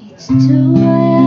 It's 0.00 0.26
too 0.28 0.74
late. 0.74 1.17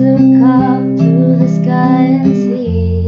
look 0.00 0.42
up 0.42 0.96
the 0.96 1.46
sky 1.60 2.04
and 2.24 2.34
see 2.34 3.02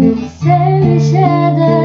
the 0.00 0.28
fairy 0.40 0.98
shadow. 0.98 1.81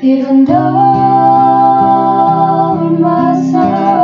Even 0.00 0.44
though 0.44 0.54
I'm 2.78 3.00
miles 3.00 3.97